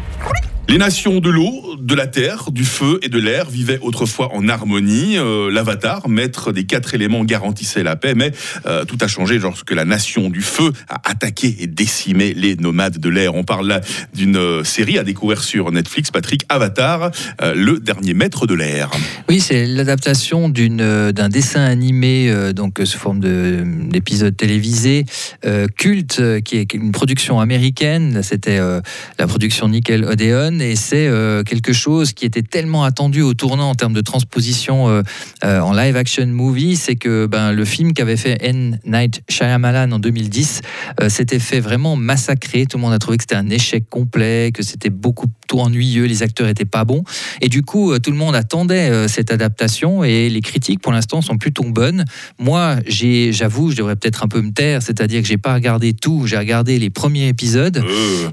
Les 0.68 0.78
nations 0.78 1.20
de 1.20 1.28
l'eau, 1.28 1.65
de 1.78 1.94
la 1.94 2.06
terre, 2.06 2.50
du 2.50 2.64
feu 2.64 2.98
et 3.02 3.08
de 3.08 3.18
l'air 3.18 3.48
vivaient 3.48 3.78
autrefois 3.80 4.34
en 4.34 4.48
harmonie. 4.48 5.16
Euh, 5.18 5.50
L'avatar, 5.50 6.08
maître 6.08 6.52
des 6.52 6.64
quatre 6.64 6.94
éléments, 6.94 7.24
garantissait 7.24 7.82
la 7.82 7.96
paix, 7.96 8.14
mais 8.14 8.32
euh, 8.66 8.84
tout 8.84 8.98
a 9.00 9.08
changé 9.08 9.38
lorsque 9.38 9.70
la 9.72 9.84
nation 9.84 10.30
du 10.30 10.42
feu 10.42 10.72
a 10.88 11.00
attaqué 11.04 11.56
et 11.60 11.66
décimé 11.66 12.34
les 12.34 12.56
nomades 12.56 12.98
de 12.98 13.08
l'air. 13.08 13.34
On 13.34 13.44
parle 13.44 13.68
là 13.68 13.80
d'une 14.14 14.36
euh, 14.36 14.64
série 14.64 14.98
à 14.98 15.04
découvrir 15.04 15.42
sur 15.42 15.70
Netflix, 15.72 16.10
Patrick 16.10 16.42
Avatar, 16.48 17.10
le 17.42 17.78
dernier 17.78 18.14
maître 18.14 18.46
de 18.46 18.54
l'air. 18.54 18.90
Oui, 19.28 19.40
c'est 19.40 19.66
l'adaptation 19.66 20.48
d'un 20.48 21.28
dessin 21.28 21.62
animé, 21.62 22.52
donc 22.54 22.80
sous 22.84 22.98
forme 22.98 23.20
d'épisode 23.20 24.36
télévisé, 24.36 25.04
culte, 25.76 26.22
qui 26.42 26.56
est 26.56 26.74
une 26.74 26.92
production 26.92 27.40
américaine. 27.40 28.22
C'était 28.22 28.58
la 28.58 29.26
production 29.26 29.68
Nickel 29.68 30.04
Odeon 30.04 30.60
et 30.60 30.76
c'est 30.76 31.06
euh, 31.08 31.42
quelque 31.66 31.76
chose 31.76 32.12
qui 32.12 32.24
était 32.24 32.42
tellement 32.42 32.84
attendu 32.84 33.22
au 33.22 33.34
tournant 33.34 33.70
en 33.70 33.74
termes 33.74 33.92
de 33.92 34.00
transposition 34.00 34.88
euh, 34.88 35.02
euh, 35.44 35.58
en 35.58 35.72
live 35.72 35.96
action 35.96 36.26
movie, 36.26 36.76
c'est 36.76 36.94
que 36.94 37.26
ben, 37.26 37.52
le 37.52 37.64
film 37.64 37.92
qu'avait 37.92 38.16
fait 38.16 38.38
N. 38.40 38.78
Night 38.84 39.22
Shyamalan 39.28 39.90
en 39.90 39.98
2010 39.98 40.60
s'était 41.08 41.40
fait 41.40 41.60
vraiment 41.60 41.96
massacrer. 41.96 42.66
Tout 42.66 42.76
le 42.76 42.82
monde 42.82 42.92
a 42.92 42.98
trouvé 42.98 43.16
que 43.16 43.24
c'était 43.24 43.34
un 43.34 43.50
échec 43.50 43.88
complet, 43.90 44.52
que 44.54 44.62
c'était 44.62 44.90
beaucoup 44.90 45.26
trop 45.48 45.62
ennuyeux, 45.62 46.04
les 46.04 46.22
acteurs 46.22 46.48
étaient 46.48 46.64
pas 46.64 46.84
bons. 46.84 47.02
Et 47.40 47.48
du 47.48 47.62
coup, 47.62 47.98
tout 47.98 48.10
le 48.10 48.16
monde 48.16 48.34
attendait 48.34 49.08
cette 49.08 49.30
adaptation 49.30 50.04
et 50.04 50.28
les 50.28 50.40
critiques 50.40 50.80
pour 50.80 50.92
l'instant 50.92 51.20
sont 51.20 51.38
plutôt 51.38 51.64
bonnes. 51.64 52.04
Moi, 52.38 52.76
j'avoue, 52.86 53.70
je 53.70 53.76
devrais 53.76 53.96
peut-être 53.96 54.24
un 54.24 54.28
peu 54.28 54.40
me 54.40 54.52
taire, 54.52 54.82
c'est-à-dire 54.82 55.22
que 55.22 55.28
j'ai 55.28 55.38
pas 55.38 55.54
regardé 55.54 55.94
tout, 55.94 56.26
j'ai 56.26 56.38
regardé 56.38 56.78
les 56.78 56.90
premiers 56.90 57.28
épisodes. 57.28 57.82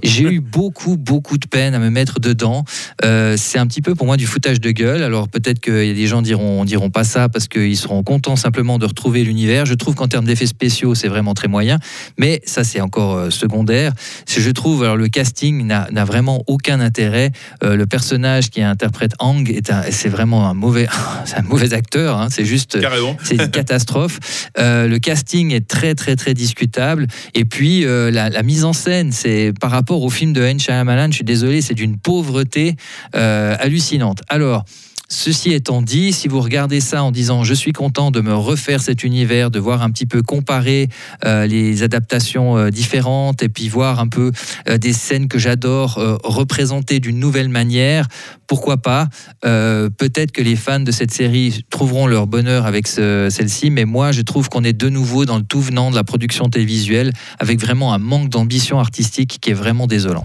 J'ai 0.03 0.23
eu 0.23 0.39
beaucoup, 0.39 0.97
beaucoup 0.97 1.37
de 1.37 1.47
peine 1.47 1.73
à 1.73 1.79
me 1.79 1.89
mettre 1.89 2.19
dedans. 2.19 2.63
Euh, 3.03 3.22
c'est 3.37 3.59
un 3.59 3.67
petit 3.67 3.81
peu 3.81 3.95
pour 3.95 4.05
moi 4.05 4.17
du 4.17 4.25
foutage 4.25 4.59
de 4.59 4.71
gueule. 4.71 5.03
Alors 5.03 5.27
peut-être 5.27 5.59
que 5.59 5.71
des 5.71 6.07
gens 6.07 6.21
diront, 6.21 6.65
diront 6.65 6.89
pas 6.89 7.03
ça 7.03 7.29
parce 7.29 7.47
qu'ils 7.47 7.77
seront 7.77 8.03
contents 8.03 8.35
simplement 8.35 8.79
de 8.79 8.85
retrouver 8.85 9.23
l'univers. 9.23 9.65
Je 9.65 9.73
trouve 9.73 9.95
qu'en 9.95 10.07
termes 10.07 10.25
d'effets 10.25 10.45
spéciaux, 10.45 10.95
c'est 10.95 11.07
vraiment 11.07 11.33
très 11.33 11.47
moyen. 11.47 11.79
Mais 12.17 12.41
ça, 12.45 12.63
c'est 12.63 12.81
encore 12.81 13.15
euh, 13.15 13.29
secondaire. 13.29 13.93
Je 14.27 14.49
trouve, 14.51 14.83
alors 14.83 14.97
le 14.97 15.07
casting 15.07 15.65
n'a 15.65 16.05
vraiment 16.05 16.43
aucun 16.47 16.79
intérêt. 16.79 17.31
Euh, 17.63 17.75
le 17.75 17.85
personnage 17.85 18.49
qui 18.49 18.61
interprète 18.61 19.13
Hang, 19.19 19.59
c'est 19.89 20.09
vraiment 20.09 20.49
un 20.49 20.53
mauvais, 20.53 20.87
un 21.35 21.41
mauvais 21.43 21.73
acteur. 21.73 22.19
Hein. 22.19 22.27
C'est 22.29 22.45
juste, 22.45 22.77
c'est 23.23 23.35
une 23.35 23.49
catastrophe. 23.49 24.19
le 24.57 24.97
casting 24.97 25.51
est 25.51 25.67
très 25.67 25.95
très 25.95 26.15
très 26.15 26.33
discutable. 26.33 27.07
Et 27.33 27.45
puis 27.45 27.85
la, 27.85 28.43
mise 28.43 28.65
en 28.65 28.73
scène, 28.73 29.11
c'est 29.11 29.53
par 29.59 29.71
rapport 29.71 30.01
au 30.03 30.09
film 30.09 30.33
de 30.33 30.41
N. 30.41 30.59
Shyamalan, 30.59 31.07
je 31.07 31.15
suis 31.15 31.23
désolé, 31.23 31.61
c'est 31.61 31.73
d'une 31.73 31.97
pauvreté 31.97 32.75
euh, 33.12 33.12
hallucinante. 33.13 34.21
Alors, 34.29 34.65
Ceci 35.13 35.53
étant 35.53 35.81
dit, 35.81 36.11
si 36.11 36.27
vous 36.27 36.41
regardez 36.41 36.79
ça 36.79 37.03
en 37.03 37.11
disant 37.11 37.43
je 37.43 37.53
suis 37.53 37.71
content 37.71 38.09
de 38.09 38.19
me 38.19 38.33
refaire 38.33 38.81
cet 38.81 39.03
univers, 39.03 39.51
de 39.51 39.59
voir 39.59 39.83
un 39.83 39.91
petit 39.91 40.07
peu 40.07 40.23
comparer 40.23 40.89
euh, 41.23 41.45
les 41.45 41.83
adaptations 41.83 42.57
euh, 42.57 42.69
différentes 42.71 43.43
et 43.43 43.49
puis 43.49 43.69
voir 43.69 43.99
un 43.99 44.07
peu 44.07 44.31
euh, 44.67 44.77
des 44.77 44.91
scènes 44.91 45.27
que 45.27 45.37
j'adore 45.37 45.99
représentées 46.23 46.99
d'une 46.99 47.19
nouvelle 47.19 47.49
manière, 47.49 48.07
pourquoi 48.47 48.77
pas 48.77 49.07
Peut-être 49.41 50.31
que 50.31 50.41
les 50.41 50.55
fans 50.55 50.79
de 50.79 50.91
cette 50.91 51.11
série 51.11 51.63
trouveront 51.69 52.07
leur 52.07 52.27
bonheur 52.27 52.65
avec 52.65 52.87
celle-ci, 52.87 53.69
mais 53.69 53.85
moi 53.85 54.11
je 54.11 54.21
trouve 54.21 54.49
qu'on 54.49 54.63
est 54.63 54.73
de 54.73 54.89
nouveau 54.89 55.25
dans 55.25 55.37
le 55.37 55.43
tout 55.43 55.61
venant 55.61 55.91
de 55.91 55.95
la 55.95 56.03
production 56.03 56.49
télévisuelle 56.49 57.11
avec 57.39 57.59
vraiment 57.59 57.93
un 57.93 57.99
manque 57.99 58.29
d'ambition 58.29 58.79
artistique 58.79 59.37
qui 59.41 59.51
est 59.51 59.55
vraiment 59.55 59.87
désolant. 59.87 60.23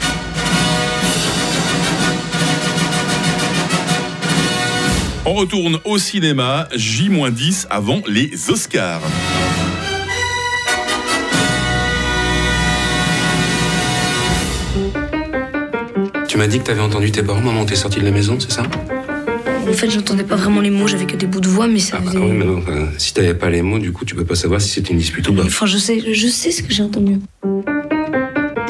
On 5.30 5.34
retourne 5.34 5.78
au 5.84 5.98
cinéma, 5.98 6.70
J-10 6.74 7.66
avant 7.68 8.00
les 8.08 8.30
Oscars. 8.48 9.02
Tu 16.26 16.38
m'as 16.38 16.46
dit 16.46 16.60
que 16.60 16.64
t'avais 16.64 16.80
entendu 16.80 17.12
tes 17.12 17.22
parents 17.22 17.42
moment 17.42 17.66
t'es 17.66 17.76
sorti 17.76 18.00
de 18.00 18.06
la 18.06 18.10
maison, 18.10 18.38
c'est 18.40 18.52
ça? 18.52 18.62
En 19.68 19.72
fait, 19.74 19.90
j'entendais 19.90 20.24
pas 20.24 20.36
vraiment 20.36 20.62
les 20.62 20.70
mots, 20.70 20.86
j'avais 20.86 21.04
que 21.04 21.16
des 21.16 21.26
bouts 21.26 21.42
de 21.42 21.48
voix, 21.48 21.68
mais 21.68 21.78
ça 21.78 21.98
ah, 22.00 22.06
faisait... 22.06 22.16
oui, 22.16 22.30
mais 22.32 22.46
bon, 22.46 22.60
enfin, 22.60 22.88
si 22.96 23.12
t'avais 23.12 23.34
pas 23.34 23.50
les 23.50 23.60
mots, 23.60 23.78
du 23.78 23.92
coup, 23.92 24.06
tu 24.06 24.14
peux 24.14 24.24
pas 24.24 24.34
savoir 24.34 24.62
si 24.62 24.70
c'était 24.70 24.94
une 24.94 24.98
dispute 24.98 25.28
ou 25.28 25.34
pas. 25.34 25.44
Enfin, 25.44 25.66
je 25.66 25.76
sais, 25.76 26.02
je 26.10 26.28
sais 26.28 26.52
ce 26.52 26.62
que 26.62 26.72
j'ai 26.72 26.84
entendu. 26.84 27.18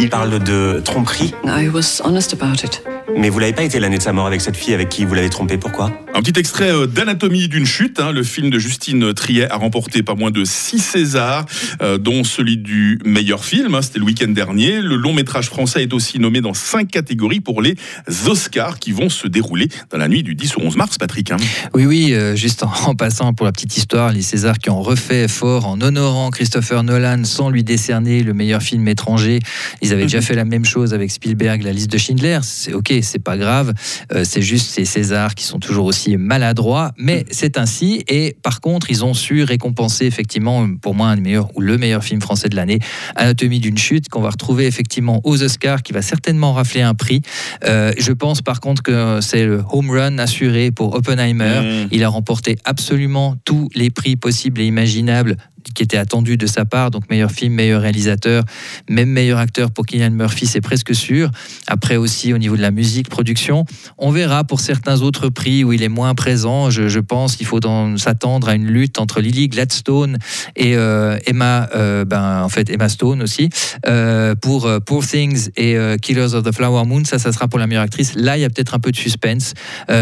Il 0.01 0.11
parle 0.11 0.41
de 0.41 0.81
tromperie. 0.85 1.33
I 1.45 1.69
was 1.69 2.03
honest 2.05 2.35
about 2.35 2.65
it. 2.65 2.83
Mais 3.17 3.31
vous 3.31 3.39
l'avez 3.39 3.53
pas 3.53 3.63
été 3.63 3.79
l'année 3.79 3.99
de 3.99 4.03
sa 4.03 4.13
mort 4.13 4.27
avec 4.27 4.41
cette 4.41 4.57
fille 4.57 4.75
avec 4.75 4.89
qui 4.89 5.05
vous 5.05 5.15
l'avez 5.15 5.31
trompé, 5.31 5.57
pourquoi? 5.57 5.93
Un 6.19 6.23
petit 6.23 6.41
extrait 6.41 6.73
euh, 6.73 6.89
d'Anatomie 6.89 7.47
d'une 7.47 7.65
chute. 7.65 8.01
Hein. 8.01 8.11
Le 8.11 8.25
film 8.25 8.51
de 8.51 8.59
Justine 8.59 9.15
Triet 9.15 9.49
a 9.49 9.57
remporté 9.57 10.03
pas 10.03 10.17
moins 10.17 10.33
de 10.33 10.45
6 10.45 10.81
Césars, 10.81 11.47
euh, 11.81 11.97
dont 11.97 12.25
celui 12.25 12.57
du 12.57 12.99
meilleur 13.05 13.45
film. 13.45 13.77
Hein. 13.77 13.83
C'était 13.83 14.01
le 14.01 14.05
week-end 14.05 14.27
dernier. 14.27 14.81
Le 14.81 14.97
long 14.97 15.13
métrage 15.13 15.47
français 15.47 15.85
est 15.85 15.93
aussi 15.93 16.19
nommé 16.19 16.41
dans 16.41 16.55
5 16.55 16.91
catégories 16.91 17.39
pour 17.39 17.63
les 17.63 17.77
Oscars 18.27 18.81
qui 18.81 18.91
vont 18.91 19.11
se 19.11 19.29
dérouler 19.29 19.69
dans 19.93 19.99
la 19.99 20.09
nuit 20.09 20.25
du 20.25 20.35
10 20.35 20.57
au 20.57 20.63
11 20.63 20.77
mars, 20.77 20.99
Patrick. 20.99 21.31
Hein. 21.31 21.37
Oui, 21.73 21.87
oui, 21.87 22.13
euh, 22.15 22.35
juste 22.35 22.65
en, 22.65 22.97
passant 22.97 23.33
pour 23.33 23.47
la 23.47 23.53
petite 23.53 23.77
histoire, 23.77 24.13
les 24.13 24.23
Césars 24.23 24.59
qui 24.59 24.71
ont 24.71 24.83
refait 24.83 25.29
fort 25.29 25.69
en 25.69 25.81
honorant 25.81 26.31
Christopher 26.31 26.83
Nolan 26.83 27.23
sans 27.23 27.49
lui 27.49 27.63
décerner 27.63 28.25
le 28.25 28.35
meilleur 28.35 28.61
film 28.61 28.89
étranger. 28.89 29.39
Ils 29.83 29.93
avaient 29.93 30.03
déjà 30.03 30.21
fait 30.21 30.35
la 30.35 30.45
même 30.45 30.65
chose 30.65 30.95
avec 30.95 31.13
Spielberg, 31.13 31.63
la 31.63 31.73
liste 31.73 31.93
de 31.93 31.99
Schindler. 31.99 32.41
C'est 32.43 32.73
ok, 32.73 32.93
c'est 33.03 33.23
pas 33.23 33.37
grave. 33.37 33.73
Euh, 34.13 34.25
c'est 34.25 34.43
juste 34.43 34.71
ces 34.71 34.85
Césars 34.85 35.37
qui 35.37 35.45
sont 35.45 35.61
toujours 35.61 35.87
aussi 35.87 36.08
maladroits, 36.17 36.93
mais 36.97 37.25
c'est 37.31 37.59
ainsi. 37.59 38.05
Et 38.09 38.37
par 38.43 38.61
contre, 38.61 38.91
ils 38.91 39.05
ont 39.05 39.15
su 39.15 39.43
récompenser 39.43 40.07
effectivement, 40.07 40.69
pour 40.81 40.95
moi, 40.95 41.09
un 41.09 41.17
meilleur 41.17 41.51
ou 41.57 41.61
le 41.61 41.77
meilleur 41.79 42.03
film 42.03 42.21
français 42.21 42.49
de 42.49 42.57
l'année, 42.57 42.79
Anatomie 43.17 43.61
d'une 43.61 43.79
chute, 43.79 44.09
qu'on 44.09 44.21
va 44.21 44.31
retrouver 44.31 44.67
effectivement 44.67 45.21
aux 45.25 45.43
Oscars, 45.43 45.83
qui 45.83 45.93
va 45.93 46.03
certainement 46.03 46.53
rafler 46.53 46.83
un 46.83 46.95
prix. 46.95 47.23
Euh, 47.65 47.93
je 47.99 48.13
pense 48.13 48.43
par 48.43 48.61
contre 48.61 48.83
que 48.83 49.21
c'est 49.21 49.45
le 49.45 49.63
home 49.71 49.91
run 49.91 50.19
assuré 50.19 50.71
pour 50.71 50.95
Oppenheimer. 50.95 51.85
Mmh. 51.85 51.89
Il 51.93 52.05
a 52.05 52.09
remporté 52.09 52.57
absolument 52.65 53.37
tous 53.45 53.69
les 53.75 53.91
prix 53.91 54.17
possibles 54.17 54.61
et 54.61 54.67
imaginables 54.67 55.37
qui 55.75 55.83
était 55.83 55.97
attendu 55.97 56.37
de 56.37 56.47
sa 56.47 56.65
part. 56.65 56.91
Donc 56.91 57.09
meilleur 57.11 57.31
film, 57.31 57.55
meilleur 57.55 57.83
réalisateur, 57.83 58.45
même 58.89 59.11
meilleur 59.11 59.39
acteur 59.39 59.71
pour 59.71 59.87
Kylian 59.87 60.11
Murphy, 60.11 60.47
c'est 60.47 60.61
presque 60.61 60.95
sûr. 60.95 61.31
Après 61.67 61.97
aussi 61.97 62.33
au 62.33 62.39
niveau 62.39 62.57
de 62.57 62.63
la 62.63 62.71
musique, 62.71 63.09
production, 63.09 63.65
on 63.97 64.11
verra 64.11 64.45
pour 64.45 64.61
certains 64.61 65.03
autres 65.03 65.29
prix 65.29 65.65
où 65.65 65.73
il 65.73 65.83
est 65.83 65.89
moins 65.89 66.15
présent. 66.15 66.71
Je, 66.71 66.99
pense 66.99 67.37
qu'il 67.37 67.47
faut 67.47 67.61
s'attendre 67.97 68.49
à 68.49 68.55
une 68.55 68.67
lutte 68.67 68.99
entre 68.99 69.21
Lily 69.21 69.49
Gladstone 69.49 70.19
et 70.57 70.77
euh, 70.77 71.17
Emma, 71.27 71.69
euh, 71.75 72.05
ben, 72.05 72.43
en 72.43 72.49
fait 72.49 72.69
Emma 72.71 72.89
Stone 72.89 73.23
aussi 73.23 73.49
euh, 73.87 74.35
pour 74.35 74.69
Poor 74.85 75.07
Things 75.07 75.51
et 75.57 75.77
Killers 76.03 76.35
of 76.35 76.43
the 76.43 76.53
Flower 76.53 76.85
Moon. 76.85 77.05
Ça, 77.05 77.19
ça 77.19 77.33
sera 77.33 77.49
pour 77.49 77.59
la 77.59 77.67
meilleure 77.67 77.85
actrice. 77.85 78.15
Là, 78.15 78.37
il 78.37 78.41
y 78.41 78.45
a 78.45 78.51
peut-être 78.51 78.75
un 78.75 78.81
peu 78.81 78.91
de 78.91 78.97
suspense. 78.97 79.55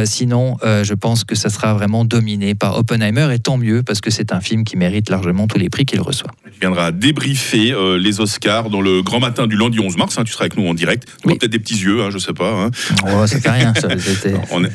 sinon, 0.05 0.57
je 0.63 0.95
pense 0.95 1.25
que 1.25 1.35
ça 1.35 1.51
sera 1.51 1.75
vraiment 1.75 2.05
dominé 2.05 2.55
par 2.55 2.77
Oppenheimer 2.79 3.29
et 3.33 3.39
tant 3.39 3.59
mieux 3.59 3.83
parce 3.83 4.01
que 4.01 4.11
c'est 4.11 4.33
un 4.33 4.41
film 4.41 4.65
qui 4.65 4.77
mérite 4.77 5.11
largement 5.11 5.47
les 5.59 5.69
prix 5.69 5.87
qu'il 5.87 6.01
reçoit. 6.01 6.31
Il 6.47 6.61
viendra 6.61 6.93
débriefer 6.93 7.73
euh, 7.73 7.99
les 7.99 8.21
Oscars 8.21 8.71
dans 8.71 8.81
le 8.81 9.03
grand 9.03 9.21
matin 9.21 9.47
du 9.47 9.57
lundi 9.57 9.81
11 9.81 9.97
mars. 9.97 10.19
Hein, 10.19 10.25
tu 10.25 10.33
seras 10.33 10.45
avec 10.45 10.57
nous 10.57 10.67
en 10.67 10.75
direct. 10.75 11.07
Peut-être 11.23 11.47
des 11.47 11.59
petits 11.59 11.77
yeux, 11.77 12.03
hein, 12.03 12.11
je 12.11 12.19
sais 12.19 12.33
pas. 12.33 12.51
Hein. 12.51 12.71
Oh, 13.07 13.27
ça 13.27 13.41
fait 13.41 13.51
rien. 13.51 13.73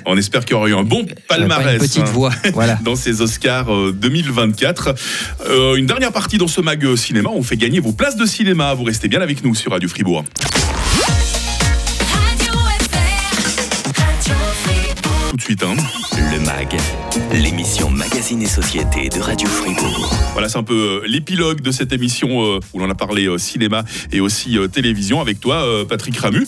on, 0.06 0.18
espère 0.18 0.46
qu'il 0.46 0.52
y 0.52 0.58
aura 0.58 0.70
eu 0.70 0.76
un 0.76 0.84
bon 0.84 1.06
palmarès. 1.28 1.82
Une 1.82 1.88
petite 1.88 2.08
voix, 2.10 2.32
voilà. 2.54 2.76
Dans 2.84 2.96
ces 2.96 3.22
Oscars 3.22 3.68
2024. 3.94 4.88
Euh, 4.88 4.94
euh, 5.50 5.76
une 5.76 5.86
dernière 5.86 6.12
partie 6.12 6.38
dans 6.38 6.48
ce 6.48 6.62
mag 6.62 6.96
cinéma. 6.96 7.30
On 7.34 7.44
fait 7.44 7.58
gagner 7.58 7.80
vos 7.80 7.92
places 7.92 8.16
de 8.16 8.26
cinéma. 8.26 8.74
Vous 8.74 8.84
restez 8.84 9.08
bien 9.08 9.22
avec 9.22 9.44
nous 9.44 9.56
sur 9.56 9.72
Radio 9.72 9.90
Fribourg. 9.90 10.24
Magazine 18.32 18.42
et 18.42 18.46
Société 18.46 19.10
de 19.10 19.20
Radio 19.20 19.48
Fribourg. 19.48 20.14
Voilà, 20.34 20.48
c'est 20.48 20.58
un 20.58 20.64
peu 20.64 21.02
euh, 21.04 21.08
l'épilogue 21.08 21.62
de 21.62 21.72
cette 21.72 21.92
émission 21.92 22.44
euh, 22.44 22.60
où 22.74 22.80
l'on 22.80 22.90
a 22.90 22.96
parlé 22.96 23.26
euh, 23.26 23.38
cinéma 23.38 23.84
et 24.12 24.22
aussi 24.22 24.58
télévision 24.72 25.20
avec 25.20 25.40
toi, 25.40 25.66
Patrick 25.88 26.18
Ramu. 26.18 26.48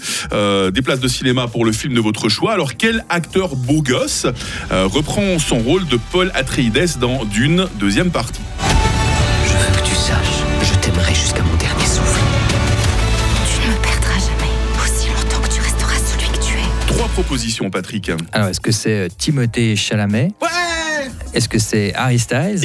des 0.72 0.82
places 0.82 1.00
de 1.00 1.08
cinéma 1.08 1.48
pour 1.48 1.66
le 1.66 1.72
film 1.72 1.94
de 1.94 2.00
votre 2.00 2.30
choix. 2.30 2.54
Alors, 2.54 2.78
quel 2.78 3.04
acteur 3.10 3.56
beau 3.56 3.82
gosse 3.82 4.25
reprend 4.70 5.40
son 5.40 5.60
rôle 5.60 5.86
de 5.88 5.98
Paul 6.12 6.32
Atreides 6.36 6.98
dans 7.00 7.25
Dune, 7.25 7.68
deuxième 7.80 8.12
partie? 8.12 8.42
Je 9.46 9.52
veux 9.52 9.82
que 9.82 9.88
tu 9.88 9.96
saches, 9.96 10.44
je 10.62 10.80
t'aimerai 10.80 11.13
jusqu'à 11.13 11.44
mon 11.44 11.56
dernier 11.56 11.86
souffle. 11.86 12.22
Tu 13.48 13.68
ne 13.68 13.74
me 13.74 13.82
perdras 13.82 14.20
jamais, 14.20 14.52
aussi 14.84 15.08
longtemps 15.08 15.42
que 15.42 15.54
tu 15.54 15.62
resteras 15.62 15.98
celui 15.98 16.28
que 16.28 16.44
tu 16.46 16.54
es. 16.54 16.94
Trois 16.94 17.08
propositions, 17.08 17.70
Patrick. 17.70 18.12
Alors, 18.32 18.50
est-ce 18.50 18.62
que 18.62 18.72
c'est 18.72 19.10
Timothée 19.18 19.75
Chalamet? 19.75 20.32
Ouais 20.42 20.83
Est-ce 21.33 21.50
que 21.50 21.60
c'est 21.60 21.93
Harry 21.95 22.19
Styles? 22.19 22.63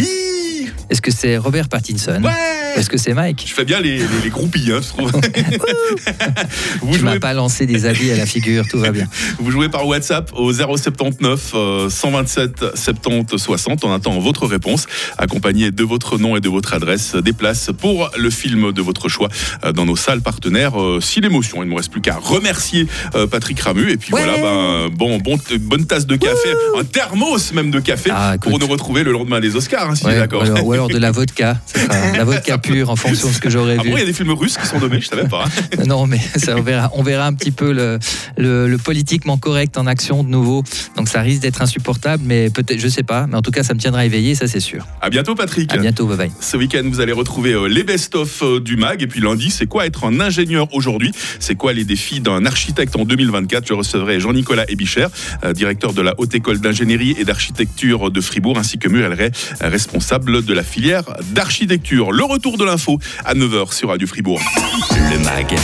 Est-ce 0.90 1.00
que 1.00 1.10
c'est 1.10 1.36
Robert 1.36 1.68
Pattinson? 1.68 2.22
Ouais 2.22 2.57
est-ce 2.78 2.90
que 2.90 2.98
c'est 2.98 3.14
Mike 3.14 3.44
Je 3.46 3.54
fais 3.54 3.64
bien 3.64 3.80
les, 3.80 3.98
les, 4.22 4.30
groupies, 4.30 4.70
hein, 4.72 4.80
je 4.82 4.88
trouve. 4.88 5.12
Vous 6.82 6.96
tu 6.96 7.02
m'as 7.02 7.18
pas 7.18 7.34
lancé 7.34 7.66
des 7.66 7.86
habits 7.86 8.10
à 8.10 8.16
la 8.16 8.26
figure, 8.26 8.66
tout 8.68 8.78
va 8.78 8.90
bien. 8.90 9.06
Vous 9.38 9.50
jouez 9.50 9.68
par 9.68 9.86
WhatsApp 9.86 10.30
au 10.34 10.52
079 10.52 11.54
127 11.88 12.64
70 12.74 13.36
60. 13.36 13.84
On 13.84 13.92
attend 13.92 14.18
votre 14.18 14.46
réponse, 14.46 14.86
accompagnée 15.16 15.70
de 15.70 15.84
votre 15.84 16.18
nom 16.18 16.36
et 16.36 16.40
de 16.40 16.48
votre 16.48 16.74
adresse. 16.74 17.14
Des 17.16 17.32
places 17.32 17.70
pour 17.78 18.10
le 18.16 18.30
film 18.30 18.72
de 18.72 18.82
votre 18.82 19.08
choix 19.08 19.28
euh, 19.64 19.72
dans 19.72 19.86
nos 19.86 19.96
salles 19.96 20.20
partenaires. 20.20 20.80
Euh, 20.80 21.00
si 21.00 21.20
l'émotion, 21.20 21.62
il 21.62 21.66
ne 21.66 21.70
me 21.70 21.76
reste 21.76 21.90
plus 21.90 22.00
qu'à 22.00 22.16
remercier 22.16 22.86
euh, 23.14 23.26
Patrick 23.26 23.60
Ramu. 23.60 23.90
Et 23.90 23.96
puis 23.96 24.10
voilà, 24.10 24.36
ben, 24.36 24.88
bon, 24.92 25.18
bon, 25.18 25.38
bonne 25.60 25.86
tasse 25.86 26.06
de 26.06 26.16
café, 26.16 26.48
un 26.78 26.84
thermos 26.84 27.52
même 27.52 27.70
de 27.70 27.80
café 27.80 28.10
ah, 28.12 28.36
pour 28.40 28.58
nous 28.58 28.66
retrouver 28.66 29.04
le 29.04 29.12
lendemain 29.12 29.40
des 29.40 29.56
Oscars, 29.56 29.90
hein, 29.90 29.94
si 29.94 30.04
d'accord. 30.04 30.44
Ou 30.64 30.72
alors 30.72 30.88
de 30.88 30.98
la 30.98 31.10
vodka. 31.18 31.58
la 32.16 32.24
vodka 32.24 32.58
en 32.86 32.96
fonction 32.96 33.28
de 33.28 33.32
ce 33.32 33.40
que 33.40 33.50
j'aurais 33.50 33.76
vu. 33.78 33.90
il 33.90 33.98
y 33.98 34.02
a 34.02 34.04
des 34.04 34.12
films 34.12 34.32
russes 34.32 34.56
qui 34.56 34.66
sont 34.66 34.78
nommés, 34.78 35.00
je 35.00 35.08
savais 35.08 35.28
pas. 35.28 35.44
non, 35.86 36.06
mais 36.06 36.20
ça, 36.36 36.56
on, 36.56 36.62
verra, 36.62 36.90
on 36.94 37.02
verra 37.02 37.26
un 37.26 37.32
petit 37.32 37.50
peu 37.50 37.72
le, 37.72 37.98
le, 38.36 38.76
politiquement 38.76 39.38
correct 39.38 39.76
en 39.76 39.86
action 39.86 40.22
de 40.22 40.28
nouveau. 40.28 40.62
Donc 40.96 41.08
ça 41.08 41.20
risque 41.20 41.42
d'être 41.42 41.62
insupportable, 41.62 42.22
mais 42.26 42.50
peut-être, 42.50 42.78
je 42.78 42.88
sais 42.88 43.02
pas. 43.02 43.26
Mais 43.26 43.36
en 43.36 43.42
tout 43.42 43.50
cas, 43.50 43.62
ça 43.62 43.74
me 43.74 43.80
tiendra 43.80 44.04
éveillé, 44.04 44.34
ça 44.34 44.46
c'est 44.46 44.60
sûr. 44.60 44.86
À 45.00 45.10
bientôt, 45.10 45.34
Patrick. 45.34 45.72
À 45.72 45.78
bientôt, 45.78 46.06
bye 46.06 46.16
bye. 46.16 46.30
Ce 46.40 46.56
week-end, 46.56 46.82
vous 46.84 47.00
allez 47.00 47.12
retrouver 47.12 47.52
euh, 47.52 47.66
les 47.66 47.84
best-of 47.84 48.42
euh, 48.42 48.60
du 48.60 48.76
MAG. 48.76 49.02
Et 49.02 49.06
puis 49.06 49.20
lundi, 49.20 49.50
c'est 49.50 49.66
quoi 49.66 49.86
être 49.86 50.04
un 50.04 50.20
ingénieur 50.20 50.68
aujourd'hui? 50.74 51.12
C'est 51.40 51.54
quoi 51.54 51.72
les 51.72 51.84
défis 51.84 52.20
d'un 52.20 52.44
architecte 52.46 52.96
en 52.96 53.04
2024 53.04 53.66
Je 53.66 53.74
recevrai 53.74 54.20
Jean-Nicolas 54.20 54.64
Ebicher, 54.68 55.06
euh, 55.44 55.52
directeur 55.52 55.92
de 55.92 56.02
la 56.02 56.14
Haute 56.18 56.34
École 56.34 56.60
d'ingénierie 56.60 57.16
et 57.18 57.24
d'architecture 57.24 58.10
de 58.10 58.20
Fribourg, 58.20 58.58
ainsi 58.58 58.78
que 58.78 58.88
Muriel 58.88 59.14
Ray, 59.14 59.30
responsable 59.60 60.44
de 60.44 60.52
la 60.52 60.62
filière 60.62 61.04
d'architecture. 61.32 62.12
Le 62.12 62.24
retour 62.24 62.57
de 62.58 62.64
l'info 62.64 62.98
à 63.24 63.34
9h 63.34 63.72
sur 63.72 63.88
Radio 63.88 64.06
Fribourg. 64.06 64.40
Le 65.10 65.18
MAG, 65.20 65.56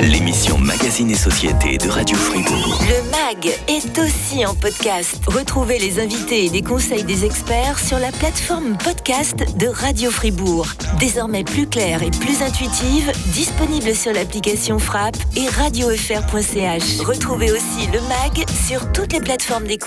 l'émission 0.00 0.58
Magazine 0.58 1.10
et 1.10 1.14
Société 1.14 1.78
de 1.78 1.88
Radio 1.88 2.16
Fribourg. 2.16 2.80
Le 2.80 3.10
MAG 3.10 3.54
est 3.68 3.98
aussi 3.98 4.44
en 4.44 4.54
podcast. 4.54 5.20
Retrouvez 5.26 5.78
les 5.78 6.00
invités 6.00 6.46
et 6.46 6.48
les 6.48 6.62
conseils 6.62 7.04
des 7.04 7.24
experts 7.24 7.78
sur 7.78 7.98
la 7.98 8.10
plateforme 8.10 8.76
podcast 8.78 9.56
de 9.56 9.68
Radio 9.68 10.10
Fribourg. 10.10 10.66
Désormais 10.98 11.44
plus 11.44 11.68
claire 11.68 12.02
et 12.02 12.10
plus 12.10 12.42
intuitive, 12.42 13.12
disponible 13.26 13.94
sur 13.94 14.12
l'application 14.12 14.78
Frappe 14.78 15.18
et 15.36 15.46
radiofr.ch. 15.48 17.00
Retrouvez 17.00 17.52
aussi 17.52 17.86
le 17.92 18.00
MAG 18.00 18.44
sur 18.66 18.90
toutes 18.92 19.12
les 19.12 19.20
plateformes 19.20 19.66
d'écoute. 19.66 19.86